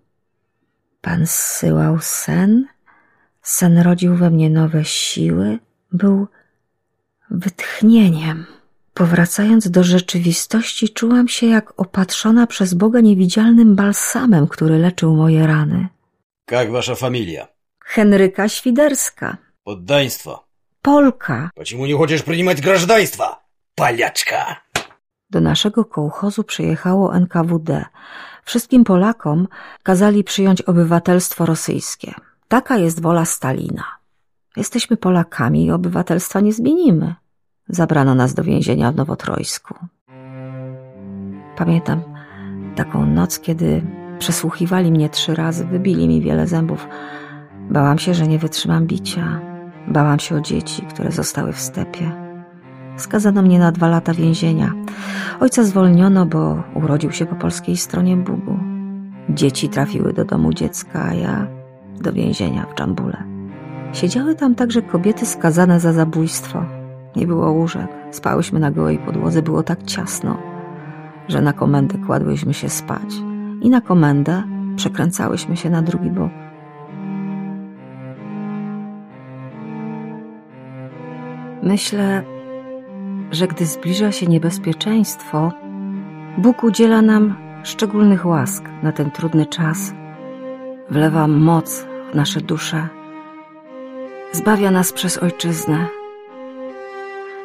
Pan 1.01 1.27
zsyłał 1.27 1.99
sen, 2.01 2.74
sen 3.44 3.78
rodził 3.78 4.16
we 4.16 4.30
mnie 4.30 4.50
nowe 4.50 4.86
siły, 4.86 5.60
był 5.92 6.28
wytchnieniem. 7.30 8.46
Powracając 8.94 9.72
do 9.72 9.84
rzeczywistości, 9.84 10.90
czułam 10.90 11.28
się 11.28 11.48
jak 11.48 11.74
opatrzona 11.78 12.48
przez 12.48 12.74
Boga 12.74 13.00
niewidzialnym 13.00 13.76
balsamem, 13.76 14.48
który 14.48 14.80
leczył 14.80 15.16
moje 15.16 15.48
rany. 15.48 15.88
Jak 16.52 16.72
wasza 16.72 16.96
familia? 16.96 17.48
Henryka 17.86 18.50
Świderska, 18.50 19.38
Poddaństwo. 19.64 20.44
Polka. 20.82 21.50
Почему 21.56 21.86
nie 21.86 22.06
chcesz 22.06 22.24
przyjmować 22.24 22.62
гражданства? 22.62 23.40
Paliaczka. 23.76 24.56
Do 25.30 25.42
naszego 25.42 25.86
kołchozu 25.86 26.44
przyjechało 26.44 27.16
NKWD. 27.16 27.86
Wszystkim 28.46 28.84
Polakom 28.84 29.48
kazali 29.84 30.24
przyjąć 30.24 30.62
obywatelstwo 30.62 31.46
rosyjskie. 31.46 32.14
Taka 32.49 32.77
jest 32.77 33.03
wola 33.03 33.25
Stalina. 33.25 33.85
Jesteśmy 34.57 34.97
Polakami 34.97 35.67
i 35.67 35.71
obywatelstwa 35.71 36.41
nie 36.41 36.53
zmienimy. 36.53 37.15
Zabrano 37.69 38.15
nas 38.15 38.35
do 38.35 38.45
więzienia 38.45 38.93
w 38.93 38.97
Nowotrojsku. 38.97 39.75
Pamiętam 41.57 42.01
taką 42.77 43.07
noc, 43.07 43.41
kiedy 43.41 43.83
przesłuchiwali 44.19 44.93
mnie 44.93 45.09
trzy 45.09 45.35
razy, 45.35 45.67
wybili 45.67 46.09
mi 46.09 46.21
wiele 46.21 46.47
zębów. 46.47 46.89
Bałam 47.71 47.99
się, 47.99 48.15
że 48.15 48.27
nie 48.27 48.39
wytrzymam 48.39 48.87
bicia. 48.87 49.41
Bałam 49.89 50.19
się 50.19 50.37
o 50.37 50.41
dzieci, 50.41 50.83
które 50.83 51.13
zostały 51.13 51.53
w 51.53 51.61
stepie. 51.61 52.13
Skazano 52.97 53.43
mnie 53.43 53.59
na 53.59 53.73
dwa 53.73 53.89
lata 53.89 54.15
więzienia. 54.15 54.73
Ojca 55.41 55.65
zwolniono, 55.65 56.27
bo 56.27 56.63
urodził 56.75 57.13
się 57.13 57.27
po 57.27 57.37
polskiej 57.37 57.77
stronie 57.77 58.17
Bugu. 58.17 58.59
Dzieci 59.29 59.69
trafiły 59.69 60.13
do 60.13 60.25
domu 60.25 60.53
dziecka, 60.53 61.05
a 61.05 61.15
ja 61.15 61.47
do 62.01 62.13
więzienia 62.13 62.67
w 62.67 62.75
Dżambule. 62.75 63.25
Siedziały 63.93 64.35
tam 64.35 64.55
także 64.55 64.83
kobiety 64.83 65.27
skazane 65.27 65.81
za 65.81 65.93
zabójstwo. 65.93 66.65
Nie 67.17 67.27
było 67.27 67.51
łóżek, 67.51 67.89
spałyśmy 68.11 68.61
na 68.61 68.71
gołej 68.71 68.99
podłodze, 68.99 69.43
było 69.43 69.63
tak 69.63 69.83
ciasno, 69.83 70.39
że 71.29 71.41
na 71.41 71.53
komendę 71.53 71.99
kładłyśmy 72.07 72.55
się 72.55 72.69
spać 72.69 73.15
i 73.63 73.71
na 73.71 73.81
komendę 73.81 74.43
przekręcałyśmy 74.77 75.57
się 75.57 75.71
na 75.71 75.83
drugi 75.83 76.11
bok. 76.11 76.31
Myślę, 81.63 82.23
że 83.31 83.47
gdy 83.47 83.67
zbliża 83.67 84.13
się 84.13 84.27
niebezpieczeństwo, 84.27 85.53
Bóg 86.39 86.65
udziela 86.65 87.03
nam 87.03 87.35
szczególnych 87.63 88.27
łask 88.27 88.65
na 88.83 88.93
ten 88.93 89.11
trudny 89.11 89.47
czas, 89.47 89.95
wlewa 90.91 91.29
moc 91.29 91.87
nasze 92.15 92.41
dusze, 92.41 92.89
zbawia 94.33 94.71
nas 94.71 94.93
przez 94.93 95.19
ojczyznę. 95.19 95.87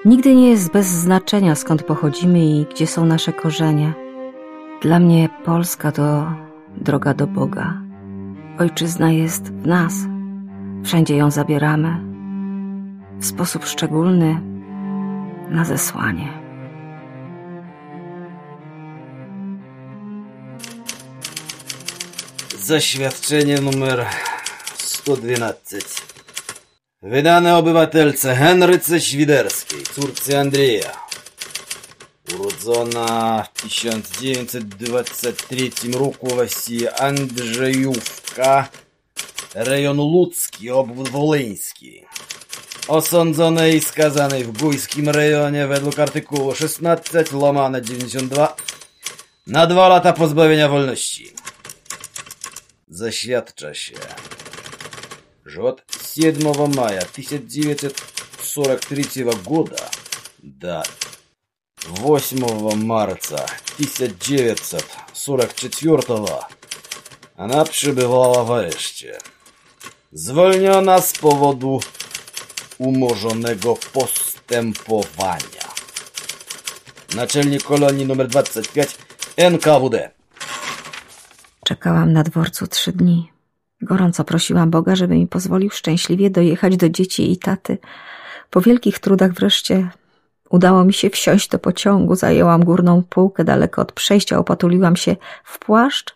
Nigdy 0.06 0.36
nie 0.36 0.50
jest 0.50 0.72
bez 0.72 0.88
znaczenia, 0.88 1.56
skąd 1.56 1.84
pochodzimy 1.84 2.46
i 2.46 2.66
gdzie 2.72 2.88
są 2.88 3.06
nasze 3.06 3.34
korzenie. 3.34 3.94
Dla 4.82 5.00
mnie 5.00 5.30
Polska 5.46 5.92
to 5.92 6.32
droga 6.78 7.14
do 7.14 7.28
Boga. 7.28 7.74
Ojczyzna 8.60 9.12
jest 9.12 9.54
w 9.54 9.68
nas, 9.68 9.94
wszędzie 10.84 11.18
ją 11.18 11.32
zabieramy, 11.32 11.98
w 13.20 13.26
sposób 13.26 13.66
szczególny 13.66 14.42
na 15.50 15.66
zesłanie. 15.66 16.28
Zaświadczenie 22.60 23.62
numer 23.62 24.06
112. 25.10 25.80
Wydane 27.02 27.58
obywatelce 27.58 28.36
Henryce 28.36 29.02
Świderskiej, 29.02 29.84
córce 29.84 30.40
Andrzeja. 30.40 31.04
Urodzona 32.34 33.44
w 33.44 33.54
1923 33.62 35.72
roku 35.94 36.28
w 36.28 36.48
Andrzejówka, 37.02 38.70
rejon 39.56 39.98
ludzki, 39.98 40.72
obwód 40.72 41.10
wolyński. 41.10 42.06
Osądzonej 42.88 43.76
i 43.76 43.82
skazanej 43.82 44.44
w 44.44 44.58
Gujskim 44.58 45.10
rejonie 45.10 45.68
według 45.68 46.00
artykułu 46.00 46.56
16 46.56 47.24
łamane 47.34 47.82
92 47.82 48.56
na 49.48 49.68
dwa 49.68 49.88
lata 49.88 50.14
pozbawienia 50.14 50.70
wolności. 50.70 51.34
Zaświadcza 52.88 53.74
się, 53.74 53.96
że 55.59 55.63
od 55.63 55.83
7 56.15 56.75
maja 56.75 57.03
1943 57.03 59.25
года 59.45 59.91
до 60.43 60.83
8 62.05 62.87
marca 62.87 63.47
1944 63.77 66.03
ona 67.37 67.65
przebywała 67.65 68.45
w 68.45 68.51
areszcie. 68.51 69.19
Zwolniona 70.13 71.01
z 71.01 71.13
powodu 71.13 71.81
umorzonego 72.79 73.77
postępowania. 73.93 75.65
Naczelnik 77.15 77.63
kolonii 77.63 78.07
numer 78.07 78.29
25 78.29 78.97
NKWD. 79.37 80.11
Czekałam 81.65 82.13
na 82.13 82.23
dworcu 82.23 82.67
trzy 82.67 82.93
dni. 82.93 83.33
Gorąco 83.82 84.24
prosiłam 84.24 84.70
Boga, 84.70 84.96
żeby 84.96 85.16
mi 85.16 85.28
pozwolił 85.28 85.70
szczęśliwie 85.70 86.30
dojechać 86.30 86.78
do 86.78 86.90
dzieci 86.90 87.32
i 87.32 87.38
taty. 87.38 87.78
Po 88.50 88.62
wielkich 88.62 89.00
trudach 89.00 89.32
wreszcie 89.32 89.90
udało 90.50 90.86
mi 90.86 90.94
się 90.94 91.10
wsiąść 91.10 91.50
do 91.50 91.60
pociągu. 91.60 92.16
Zajęłam 92.16 92.66
górną 92.66 93.04
półkę 93.04 93.44
daleko 93.44 93.82
od 93.82 93.92
przejścia, 93.92 94.38
opatuliłam 94.38 94.96
się 94.96 95.16
w 95.44 95.60
płaszcz 95.60 96.16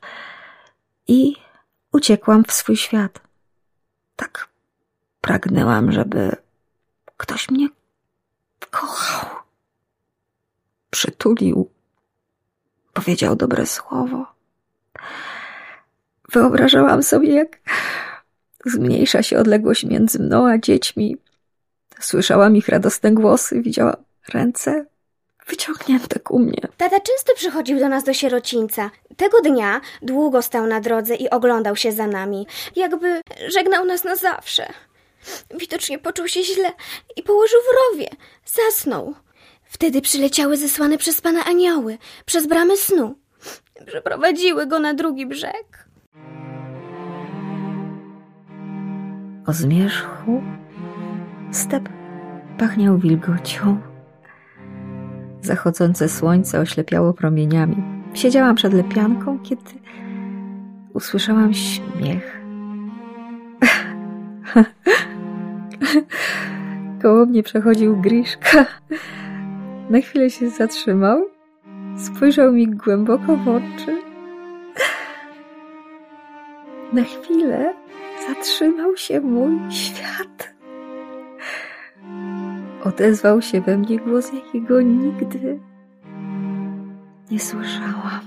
i 1.07 1.35
uciekłam 1.91 2.43
w 2.43 2.51
swój 2.51 2.77
świat. 2.77 3.21
Tak 4.15 4.47
pragnęłam, 5.21 5.91
żeby 5.91 6.35
ktoś 7.17 7.49
mnie 7.49 7.69
kochał, 8.69 9.29
przytulił, 10.89 11.69
powiedział 12.93 13.35
dobre 13.35 13.65
słowo. 13.65 14.25
Wyobrażałam 16.33 17.03
sobie, 17.03 17.33
jak 17.33 17.59
zmniejsza 18.65 19.23
się 19.23 19.39
odległość 19.39 19.85
między 19.85 20.19
mną 20.19 20.47
a 20.47 20.57
dziećmi. 20.57 21.17
Słyszałam 21.99 22.55
ich 22.55 22.67
radosne 22.67 23.11
głosy, 23.11 23.61
widziałam 23.61 23.95
ręce 24.33 24.85
wyciągnięte 25.47 26.19
ku 26.19 26.39
mnie. 26.39 26.61
Tata 26.77 26.99
często 26.99 27.35
przychodził 27.35 27.79
do 27.79 27.89
nas 27.89 28.03
do 28.03 28.13
sierocińca. 28.13 28.91
Tego 29.17 29.41
dnia 29.41 29.81
długo 30.01 30.41
stał 30.41 30.67
na 30.67 30.81
drodze 30.81 31.15
i 31.15 31.29
oglądał 31.29 31.75
się 31.75 31.91
za 31.91 32.07
nami, 32.07 32.47
jakby 32.75 33.21
żegnał 33.47 33.85
nas 33.85 34.03
na 34.03 34.15
zawsze. 34.15 34.67
Widocznie 35.57 35.99
poczuł 35.99 36.27
się 36.27 36.43
źle 36.43 36.71
i 37.15 37.23
położył 37.23 37.59
w 37.61 37.93
rowie. 37.93 38.09
Zasnął. 38.45 39.15
Wtedy 39.63 40.01
przyleciały 40.01 40.57
zesłane 40.57 40.97
przez 40.97 41.21
pana 41.21 41.45
anioły, 41.45 41.97
przez 42.25 42.47
bramy 42.47 42.77
snu. 42.77 43.15
Przeprowadziły 43.87 44.67
go 44.67 44.79
na 44.79 44.93
drugi 44.93 45.25
brzeg. 45.25 45.82
O 49.45 49.53
zmierzchu 49.53 50.41
step 51.51 51.89
pachniał 52.57 52.97
wilgocią. 52.97 53.77
Zachodzące 55.41 56.09
słońce 56.09 56.59
oślepiało 56.59 57.13
promieniami. 57.13 57.83
Siedziałam 58.13 58.55
przed 58.55 58.73
lepianką, 58.73 59.39
kiedy 59.39 59.61
usłyszałam 60.93 61.53
śmiech. 61.53 62.41
Koło 67.01 67.25
mnie 67.25 67.43
przechodził 67.43 67.97
Griszka. 67.97 68.65
Na 69.89 70.01
chwilę 70.01 70.29
się 70.29 70.49
zatrzymał, 70.49 71.21
spojrzał 71.97 72.51
mi 72.51 72.67
głęboko 72.67 73.37
w 73.37 73.47
oczy. 73.47 74.01
Na 76.93 77.03
chwilę 77.03 77.82
zatrzymał 78.27 78.97
się 78.97 79.21
mój 79.21 79.71
świat. 79.71 80.53
Odezwał 82.83 83.41
się 83.41 83.61
we 83.61 83.77
mnie 83.77 83.99
głos, 83.99 84.33
jakiego 84.33 84.81
nigdy 84.81 85.59
nie 87.31 87.39
słyszałam. 87.39 88.21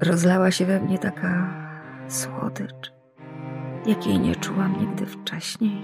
Rozlała 0.00 0.50
się 0.50 0.66
we 0.66 0.80
mnie 0.80 0.98
taka 0.98 1.54
słodycz, 2.08 2.92
jakiej 3.86 4.20
nie 4.20 4.36
czułam 4.36 4.80
nigdy 4.80 5.06
wcześniej. 5.06 5.82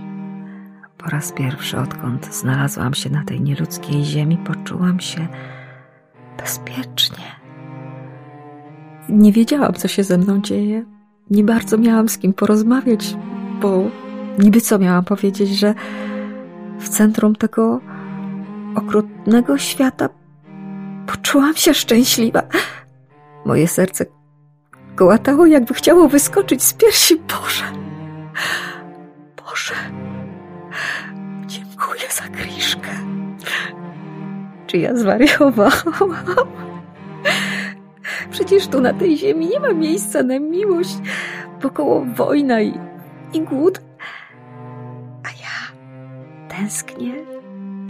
Po 0.98 1.10
raz 1.10 1.32
pierwszy, 1.32 1.78
odkąd 1.78 2.34
znalazłam 2.34 2.94
się 2.94 3.10
na 3.10 3.24
tej 3.24 3.40
nieludzkiej 3.40 4.04
ziemi, 4.04 4.38
poczułam 4.38 5.00
się 5.00 5.28
bezpiecznie. 6.38 7.24
Nie 9.08 9.32
wiedziałam, 9.32 9.74
co 9.74 9.88
się 9.88 10.04
ze 10.04 10.18
mną 10.18 10.40
dzieje. 10.40 10.84
Nie 11.30 11.44
bardzo 11.44 11.78
miałam 11.78 12.08
z 12.08 12.18
kim 12.18 12.32
porozmawiać, 12.32 13.16
bo 13.60 13.84
niby 14.38 14.60
co 14.60 14.78
miałam 14.78 15.04
powiedzieć, 15.04 15.48
że 15.58 15.74
w 16.78 16.88
centrum 16.88 17.36
tego 17.36 17.80
okrutnego 18.74 19.58
świata 19.58 20.08
poczułam 21.06 21.54
się 21.54 21.74
szczęśliwa. 21.74 22.42
Moje 23.46 23.68
serce 23.68 24.06
kołatało, 24.96 25.46
jakby 25.46 25.74
chciało 25.74 26.08
wyskoczyć 26.08 26.62
z 26.62 26.72
piersi. 26.72 27.16
Boże! 27.16 27.64
Boże! 29.36 29.74
Dziękuję 31.46 32.02
za 32.10 32.28
Griszkę. 32.28 32.90
Czy 34.66 34.78
ja 34.78 34.96
zwariowałam? 34.96 35.72
Przecież 38.30 38.68
tu 38.68 38.80
na 38.80 38.92
tej 38.92 39.16
ziemi 39.16 39.46
nie 39.46 39.60
ma 39.60 39.72
miejsca 39.72 40.22
na 40.22 40.38
miłość. 40.38 40.98
Wokoło 41.60 42.04
wojna 42.04 42.60
i, 42.60 42.78
i 43.32 43.40
głód. 43.40 43.80
A 45.24 45.28
ja 45.28 45.80
tęsknię 46.48 47.14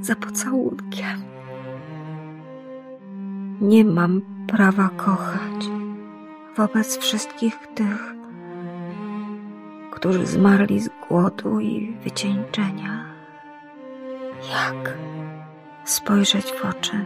za 0.01 0.15
pocałunkiem. 0.17 1.23
Nie 3.61 3.85
mam 3.85 4.23
prawa 4.47 4.91
kochać 4.97 5.71
wobec 6.57 6.99
wszystkich 6.99 7.67
tych, 7.75 8.15
którzy 9.91 10.27
zmarli 10.27 10.81
z 10.81 10.91
głodu 11.09 11.61
i 11.61 11.97
wycieńczenia. 12.05 13.05
Jak 14.51 14.95
spojrzeć 15.85 16.53
w 16.53 16.65
oczy 16.65 17.05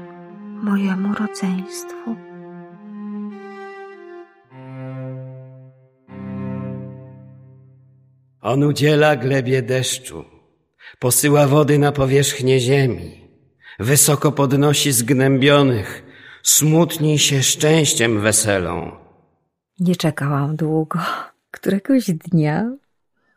mojemu 0.62 1.14
rodzeństwu? 1.14 2.16
On 8.44 8.62
udziela 8.62 9.16
glebie 9.16 9.62
deszczu, 9.62 10.24
posyła 10.98 11.46
wody 11.46 11.78
na 11.78 11.92
powierzchnię 11.92 12.61
ziemi, 12.61 13.28
wysoko 13.78 14.33
podnosi 14.33 14.92
zgnębionych, 14.92 16.04
smutni 16.42 17.18
się 17.18 17.42
szczęściem 17.42 18.20
weselą. 18.20 18.96
Nie 19.80 19.96
czekałam 19.96 20.57
długo. 20.57 20.98
Któregoś 21.50 22.11
dnia 22.11 22.76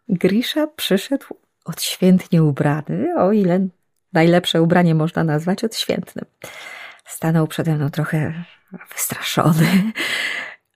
Grisza 0.09 0.67
przyszedł 0.67 1.25
odświętnie 1.65 2.43
ubrany, 2.43 3.13
o 3.17 3.31
ile 3.31 3.67
najlepsze 4.13 4.61
ubranie 4.61 4.95
można 4.95 5.23
nazwać 5.23 5.63
odświętnym. 5.63 6.25
Stanął 7.05 7.47
przede 7.47 7.75
mną 7.75 7.89
trochę 7.89 8.43
wystraszony, 8.93 9.91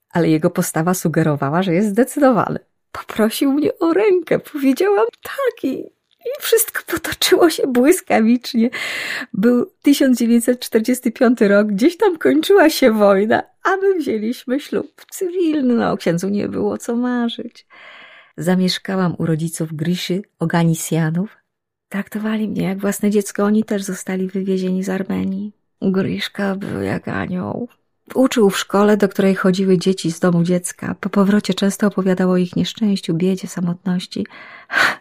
ale 0.10 0.30
jego 0.30 0.50
postawa 0.50 0.94
sugerowała, 0.94 1.64
że 1.64 1.74
jest 1.74 1.90
zdecydowany. 1.90 2.71
Poprosił 2.92 3.52
mnie 3.52 3.80
o 3.80 3.94
rękę, 3.94 4.40
powiedziałam 4.40 5.06
tak 5.24 5.64
i, 5.64 5.80
i 6.20 6.42
wszystko 6.42 6.82
potoczyło 6.88 7.50
się 7.50 7.68
błyskawicznie. 7.68 8.70
Był 9.34 9.72
1945 9.82 11.42
rok, 11.42 11.68
gdzieś 11.68 11.98
tam 11.98 12.18
kończyła 12.18 12.70
się 12.70 12.92
wojna, 12.92 13.44
a 13.64 13.76
my 13.76 13.96
wzięliśmy 13.96 14.60
ślub 14.60 15.06
cywilny. 15.12 15.74
No, 15.74 15.98
księdzu 15.98 16.30
nie 16.30 16.48
było 16.48 16.78
co 16.78 16.96
marzyć. 16.96 17.66
Zamieszkałam 18.38 19.16
u 19.18 19.26
rodziców 19.26 19.74
Griszy, 19.74 20.22
Oganisjanów. 20.40 21.38
Traktowali 21.90 22.50
mnie 22.50 22.64
jak 22.64 22.80
własne 22.80 23.10
dziecko, 23.10 23.44
oni 23.44 23.64
też 23.64 23.84
zostali 23.84 24.28
wywiezieni 24.28 24.84
z 24.84 24.90
Armenii. 24.90 25.52
Griszka 25.82 26.56
był 26.56 26.82
jak 26.82 27.08
anioł. 27.08 27.68
Uczył 28.16 28.50
w 28.50 28.58
szkole, 28.58 28.98
do 28.98 29.10
której 29.10 29.36
chodziły 29.36 29.78
dzieci 29.78 30.12
z 30.12 30.20
domu 30.20 30.44
dziecka. 30.44 30.96
Po 31.00 31.10
powrocie 31.10 31.54
często 31.54 31.88
opowiadał 31.88 32.32
o 32.32 32.38
ich 32.38 32.56
nieszczęściu, 32.56 33.14
biedzie, 33.14 33.48
samotności. 33.48 34.26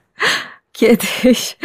Kiedyś 0.72 1.58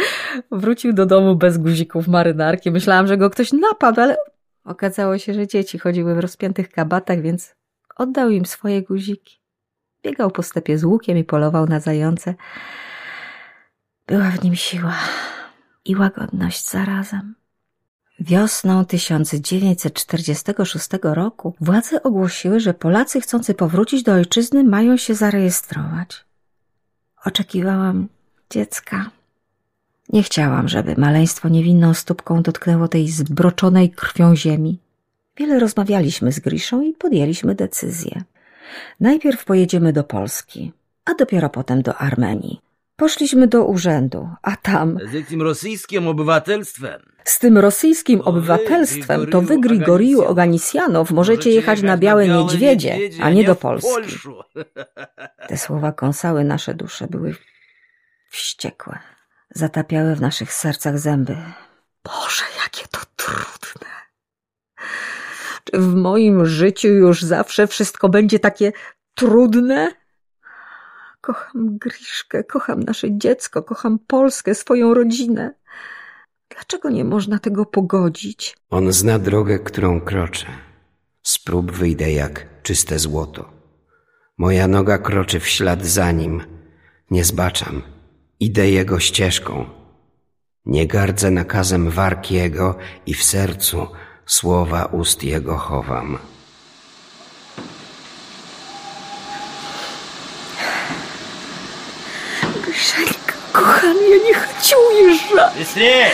wrócił 0.50 0.92
do 0.92 1.06
domu 1.06 1.36
bez 1.36 1.58
guzików 1.58 2.08
marynarki. 2.08 2.70
Myślałam, 2.70 3.06
że 3.06 3.16
go 3.16 3.30
ktoś 3.30 3.52
napadł, 3.52 4.00
ale 4.00 4.16
okazało 4.64 5.18
się, 5.18 5.34
że 5.34 5.46
dzieci 5.46 5.78
chodziły 5.78 6.14
w 6.14 6.18
rozpiętych 6.18 6.70
kabatach, 6.70 7.20
więc 7.20 7.54
oddał 7.96 8.30
im 8.30 8.46
swoje 8.46 8.82
guziki. 8.82 9.40
Biegał 10.02 10.30
po 10.30 10.42
stepie 10.42 10.78
z 10.78 10.84
łukiem 10.84 11.18
i 11.18 11.24
polował 11.24 11.66
na 11.66 11.80
zające. 11.80 12.34
Była 14.06 14.30
w 14.30 14.44
nim 14.44 14.54
siła 14.54 14.94
i 15.84 15.96
łagodność 15.96 16.68
zarazem. 16.68 17.34
Wiosną 18.20 18.84
1946 18.84 20.88
roku 21.02 21.54
władze 21.60 22.02
ogłosiły, 22.02 22.60
że 22.60 22.74
Polacy 22.74 23.20
chcący 23.20 23.54
powrócić 23.54 24.02
do 24.02 24.12
ojczyzny 24.12 24.64
mają 24.64 24.96
się 24.96 25.14
zarejestrować. 25.14 26.24
Oczekiwałam 27.24 28.08
dziecka. 28.50 29.10
Nie 30.08 30.22
chciałam, 30.22 30.68
żeby 30.68 30.94
maleństwo 30.98 31.48
niewinną 31.48 31.94
stópką 31.94 32.42
dotknęło 32.42 32.88
tej 32.88 33.08
zbroczonej 33.08 33.90
krwią 33.90 34.36
ziemi. 34.36 34.78
Wiele 35.36 35.58
rozmawialiśmy 35.58 36.32
z 36.32 36.40
Griszą 36.40 36.82
i 36.82 36.92
podjęliśmy 36.92 37.54
decyzję. 37.54 38.22
Najpierw 39.00 39.44
pojedziemy 39.44 39.92
do 39.92 40.04
Polski, 40.04 40.72
a 41.04 41.14
dopiero 41.14 41.50
potem 41.50 41.82
do 41.82 41.94
Armenii. 41.94 42.65
Poszliśmy 42.96 43.46
do 43.46 43.64
urzędu, 43.64 44.28
a 44.42 44.56
tam 44.56 44.98
Z 45.06 45.28
tym 45.28 45.42
rosyjskim 45.42 46.08
obywatelstwem. 46.08 47.02
z 47.24 47.38
tym 47.38 47.58
rosyjskim 47.58 48.20
obywatelstwem 48.20 49.26
to 49.26 49.42
wy, 49.42 49.60
Grigoriju 49.60 50.22
Oganisjanow, 50.24 51.10
możecie 51.10 51.50
jechać 51.50 51.82
na 51.82 51.96
Białe 51.96 52.28
Niedźwiedzie, 52.28 52.98
a 53.22 53.30
nie 53.30 53.44
do 53.44 53.54
Polski. 53.54 54.18
Te 55.48 55.56
słowa 55.56 55.92
kąsały 55.92 56.44
nasze 56.44 56.74
dusze, 56.74 57.06
były 57.06 57.34
wściekłe. 58.30 58.98
Zatapiały 59.50 60.14
w 60.14 60.20
naszych 60.20 60.52
sercach 60.52 60.98
zęby. 60.98 61.36
Boże, 62.04 62.44
jakie 62.64 62.88
to 62.90 63.00
trudne. 63.16 63.90
Czy 65.64 65.78
w 65.80 65.94
moim 65.94 66.46
życiu 66.46 66.88
już 66.88 67.22
zawsze 67.22 67.66
wszystko 67.66 68.08
będzie 68.08 68.38
takie 68.38 68.72
trudne? 69.14 69.92
Kocham 71.26 71.78
Griszkę, 71.78 72.44
kocham 72.44 72.82
nasze 72.82 73.18
dziecko, 73.18 73.62
kocham 73.62 73.98
Polskę, 73.98 74.54
swoją 74.54 74.94
rodzinę. 74.94 75.54
Dlaczego 76.54 76.90
nie 76.90 77.04
można 77.04 77.38
tego 77.38 77.66
pogodzić? 77.66 78.56
On 78.70 78.92
zna 78.92 79.18
drogę, 79.18 79.58
którą 79.58 80.00
kroczę. 80.00 80.46
Z 81.22 81.38
prób 81.38 81.72
wyjdę 81.72 82.12
jak 82.12 82.62
czyste 82.62 82.98
złoto. 82.98 83.50
Moja 84.38 84.68
noga 84.68 84.98
kroczy 84.98 85.40
w 85.40 85.48
ślad 85.48 85.86
za 85.86 86.12
nim. 86.12 86.42
Nie 87.10 87.24
zbaczam. 87.24 87.82
Idę 88.40 88.70
jego 88.70 89.00
ścieżką. 89.00 89.64
Nie 90.66 90.86
gardzę 90.86 91.30
nakazem 91.30 91.90
warg 91.90 92.30
jego 92.30 92.78
i 93.06 93.14
w 93.14 93.22
sercu 93.22 93.86
słowa 94.26 94.84
ust 94.84 95.24
jego 95.24 95.56
chowam. 95.56 96.18
Griszeńka, 102.85 103.33
kochany, 103.51 104.09
ja 104.09 104.17
nie 104.27 104.33
chcę 104.33 104.75
ujeżdżać. 104.91 105.53
Быстрее! 105.57 106.11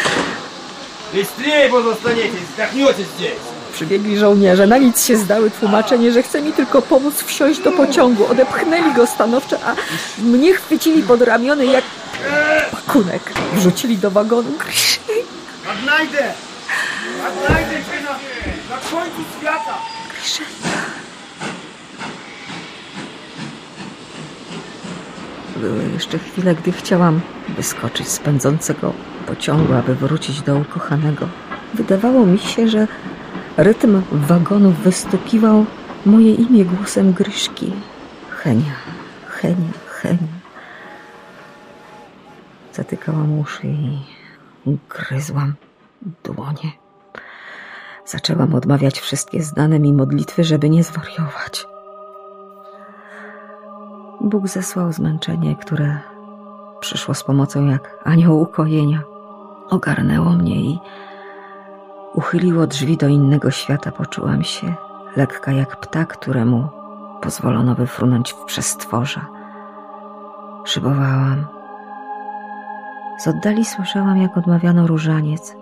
Быстрее, 1.14 1.70
bo 1.70 1.82
zostaniecie, 1.82 2.38
zdechniecie 2.54 3.04
здесь! 3.16 3.58
Przybiegli 3.74 4.18
żołnierze, 4.18 4.68
na 4.68 4.78
nic 4.78 5.06
się 5.06 5.18
zdały 5.18 5.52
tłumaczenie, 5.52 6.12
że 6.12 6.24
chce 6.24 6.42
mi 6.42 6.54
tylko 6.54 6.82
pomóc 6.82 7.24
wsiąść 7.24 7.60
do 7.60 7.72
pociągu. 7.72 8.26
Odepchnęli 8.32 8.94
go 8.94 9.08
stanowczo, 9.08 9.58
a 9.66 9.76
mnie 10.22 10.54
chwycili 10.54 11.04
pod 11.04 11.22
ramiony 11.22 11.66
jak 11.66 11.84
pakunek. 12.72 13.22
Wrzucili 13.54 13.98
do 13.98 14.12
wagonu. 14.12 14.52
Griszeńka, 14.60 15.12
Odnajdę! 15.72 16.34
Odnajdę 17.28 17.72
cię 17.72 18.02
na, 18.04 18.12
na 18.76 18.82
końcu 18.92 19.22
świata! 19.40 19.78
Były 25.63 25.85
jeszcze 25.93 26.19
chwile, 26.19 26.55
gdy 26.55 26.73
chciałam 26.73 27.21
wyskoczyć 27.57 28.09
z 28.09 28.19
pędzącego 28.19 28.93
pociągu, 29.27 29.73
aby 29.73 29.95
wrócić 29.95 30.43
do 30.43 30.57
ukochanego. 30.57 31.29
Wydawało 31.75 32.27
mi 32.27 32.39
się, 32.39 32.69
że 32.69 32.87
rytm 33.57 34.03
wagonów 34.13 34.79
wystukiwał 34.79 35.67
moje 36.07 36.35
imię 36.35 36.65
głosem 36.65 37.13
Gryszki. 37.13 37.73
Henia, 38.31 38.75
Henia, 39.27 39.73
Henia. 39.87 40.33
Zatykałam 42.73 43.39
uszy 43.39 43.67
i 43.67 43.99
gryzłam 44.89 45.55
dłonie. 46.25 46.73
Zaczęłam 48.07 48.55
odmawiać 48.55 49.01
wszystkie 49.01 49.43
znane 49.43 49.79
mi 49.79 49.93
modlitwy, 49.93 50.45
żeby 50.45 50.71
nie 50.71 50.85
zwariować. 50.85 51.72
Bóg 54.23 54.49
zesłał 54.49 54.93
zmęczenie, 54.93 55.57
które 55.57 55.99
przyszło 56.81 57.15
z 57.15 57.25
pomocą 57.25 57.67
jak 57.67 57.99
anioł 58.05 58.41
ukojenia. 58.41 59.03
Ogarnęło 59.71 60.31
mnie 60.31 60.55
i 60.55 60.79
uchyliło 62.15 62.67
drzwi 62.67 62.97
do 62.97 63.09
innego 63.09 63.51
świata. 63.51 63.93
Poczułam 63.93 64.45
się 64.45 64.75
lekka 65.17 65.53
jak 65.53 65.77
ptak, 65.77 66.13
któremu 66.13 66.69
pozwolono 67.23 67.75
wyfrunąć 67.75 68.33
w 68.33 68.45
przestworza. 68.45 69.27
Szybowałam. 70.65 71.47
Z 73.19 73.29
oddali 73.29 73.65
słyszałam, 73.65 74.23
jak 74.23 74.37
odmawiano 74.37 74.87
różaniec. 74.87 75.57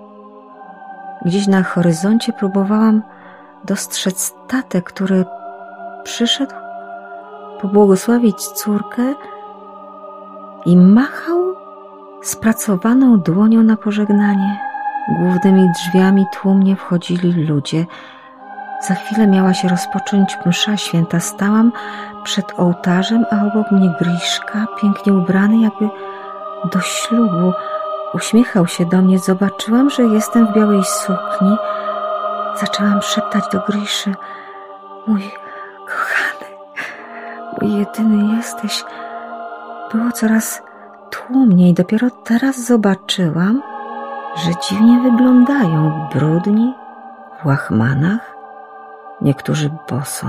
Gdzieś 1.25 1.47
na 1.47 1.63
horyzoncie 1.63 2.33
próbowałam 2.33 3.03
dostrzec 3.65 4.21
statek, 4.21 4.85
który 4.85 5.25
przyszedł 6.05 6.55
pobłogosławić 7.63 8.37
córkę 8.49 9.15
i 10.67 10.77
machał 10.77 11.55
spracowaną 12.23 13.19
dłonią 13.19 13.63
na 13.63 13.77
pożegnanie. 13.77 14.59
Głównymi 15.19 15.69
drzwiami 15.73 16.27
tłumnie 16.33 16.77
wchodzili 16.77 17.47
ludzie. 17.47 17.87
Za 18.89 18.95
chwilę 18.95 19.27
miała 19.27 19.55
się 19.55 19.69
rozpocząć 19.69 20.39
msza 20.47 20.77
święta. 20.77 21.21
Stałam 21.21 21.73
przed 22.25 22.59
ołtarzem, 22.59 23.25
a 23.31 23.47
obok 23.47 23.71
mnie 23.71 23.95
Griszka, 24.01 24.67
pięknie 24.81 25.13
ubrany, 25.13 25.61
jakby 25.61 25.89
do 26.73 26.81
ślubu. 26.81 27.53
Uśmiechał 28.15 28.67
się 28.67 28.87
do 28.87 29.03
mnie. 29.03 29.19
Zobaczyłam, 29.19 29.91
że 29.91 30.03
jestem 30.03 30.47
w 30.47 30.55
białej 30.55 30.85
sukni. 30.85 31.57
Zaczęłam 32.61 33.03
szeptać 33.03 33.45
do 33.53 33.61
Griszy. 33.69 34.15
Mój 35.07 35.31
jedyny 37.67 38.37
jesteś. 38.37 38.85
Było 39.93 40.13
coraz 40.13 40.63
tłumniej. 41.11 41.75
Dopiero 41.75 42.11
teraz 42.25 42.67
zobaczyłam, 42.67 43.63
że 44.37 44.51
dziwnie 44.69 45.01
wyglądają. 45.11 46.09
Brudni, 46.15 46.75
w 47.43 47.47
łachmanach, 47.47 48.37
niektórzy 49.21 49.71
boso. 49.91 50.27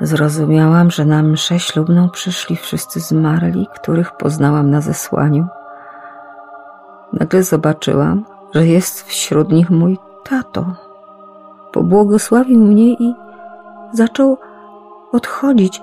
Zrozumiałam, 0.00 0.90
że 0.90 1.04
na 1.04 1.22
mszę 1.22 1.58
ślubną 1.58 2.08
przyszli 2.10 2.56
wszyscy 2.56 3.00
zmarli, 3.00 3.68
których 3.74 4.12
poznałam 4.12 4.70
na 4.70 4.80
zesłaniu. 4.80 5.46
Nagle 7.12 7.42
zobaczyłam, 7.42 8.24
że 8.54 8.66
jest 8.66 9.02
wśród 9.02 9.52
nich 9.52 9.70
mój 9.70 9.98
tato. 10.24 10.64
Pobłogosławił 11.72 12.60
mnie 12.60 12.92
i 12.92 13.14
zaczął 13.92 14.38
odchodzić. 15.12 15.82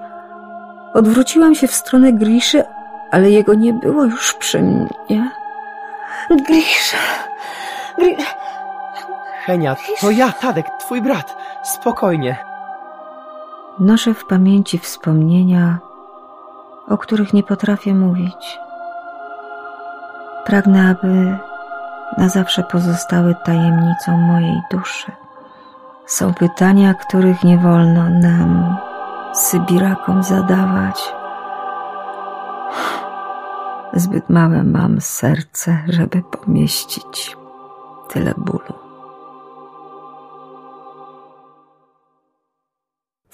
Odwróciłam 0.93 1.55
się 1.55 1.67
w 1.67 1.75
stronę 1.75 2.13
Griszy, 2.13 2.63
ale 3.11 3.29
jego 3.29 3.53
nie 3.53 3.73
było 3.73 4.05
już 4.05 4.33
przy 4.33 4.61
mnie. 4.61 5.31
Grisza! 6.29 6.97
Grisza! 7.97 8.37
Henia, 9.45 9.75
to 10.01 10.11
ja, 10.11 10.31
Tadek, 10.31 10.65
twój 10.79 11.01
brat. 11.01 11.37
Spokojnie. 11.63 12.37
Noszę 13.79 14.13
w 14.13 14.25
pamięci 14.25 14.79
wspomnienia, 14.79 15.77
o 16.87 16.97
których 16.97 17.33
nie 17.33 17.43
potrafię 17.43 17.93
mówić. 17.93 18.59
Pragnę, 20.45 20.89
aby 20.89 21.37
na 22.17 22.29
zawsze 22.29 22.63
pozostały 22.63 23.35
tajemnicą 23.45 24.17
mojej 24.17 24.61
duszy. 24.71 25.11
Są 26.05 26.33
pytania, 26.33 26.93
których 26.93 27.43
nie 27.43 27.57
wolno 27.57 28.09
nam, 28.09 28.77
Sybirakom, 29.33 30.23
zadawać. 30.23 31.13
Zbyt 33.93 34.29
małe 34.29 34.63
mam 34.63 35.01
serce, 35.01 35.83
żeby 35.87 36.21
pomieścić 36.21 37.37
tyle 38.09 38.33
bólu. 38.37 38.86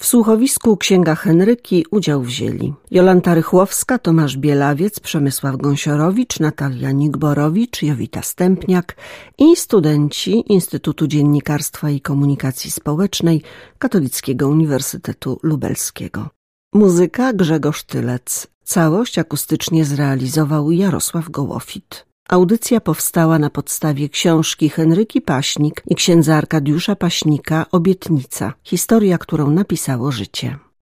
W 0.04 0.06
słuchowisku 0.06 0.76
Księga 0.76 1.14
Henryki 1.14 1.86
udział 1.90 2.22
wzięli 2.22 2.74
Jolanta 2.90 3.34
Rychłowska, 3.34 3.98
Tomasz 3.98 4.36
Bielawiec, 4.36 5.00
Przemysław 5.00 5.56
Gąsiorowicz, 5.56 6.40
Natalia 6.40 6.90
Nigborowicz, 6.92 7.82
Jowita 7.82 8.22
Stępniak 8.22 8.96
i 9.38 9.56
studenci 9.56 10.52
Instytutu 10.52 11.06
Dziennikarstwa 11.06 11.90
i 11.90 12.00
Komunikacji 12.00 12.70
Społecznej 12.70 13.42
Katolickiego 13.78 14.48
Uniwersytetu 14.48 15.40
Lubelskiego. 15.42 16.28
Muzyka 16.74 17.32
Grzegorz 17.32 17.82
Tylec. 17.82 18.46
Całość 18.64 19.18
akustycznie 19.18 19.84
zrealizował 19.84 20.70
Jarosław 20.70 21.30
Gołofit. 21.30 22.13
Audycja 22.34 22.80
powstała 22.80 23.38
na 23.38 23.50
podstawie 23.50 24.08
książki 24.08 24.68
Henryki 24.68 25.20
Paśnik 25.20 25.82
i 25.86 25.94
księdza 25.94 26.36
Arkadiusza 26.36 26.96
Paśnika 26.96 27.66
Obietnica. 27.72 28.52
Historia, 28.64 29.18
którą 29.18 29.50
napisało 29.50 30.12
życie. 30.12 30.58